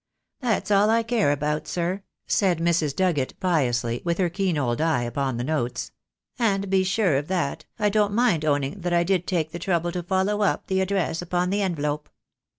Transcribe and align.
"That's 0.39 0.71
all 0.71 0.89
I 0.89 1.03
care 1.03 1.31
about, 1.31 1.67
sir," 1.67 2.01
said 2.25 2.57
Mrs. 2.57 2.95
Dugget, 2.95 3.39
piously, 3.39 4.01
with 4.03 4.17
her 4.17 4.31
keen 4.31 4.57
old 4.57 4.81
eye 4.81 5.03
upon 5.03 5.37
the 5.37 5.43
notes, 5.43 5.91
"and 6.39 6.71
being 6.71 6.85
sure 6.85 7.17
of 7.17 7.27
that, 7.27 7.65
I 7.77 7.89
don't 7.89 8.15
mind 8.15 8.43
owning 8.43 8.81
that 8.81 8.93
I 8.93 9.03
did 9.03 9.27
take 9.27 9.51
the 9.51 9.59
trouble 9.59 9.91
to 9.91 10.01
follow 10.01 10.41
up 10.41 10.65
the 10.65 10.81
address 10.81 11.21
upon 11.21 11.51
the 11.51 11.61
envelope. 11.61 12.09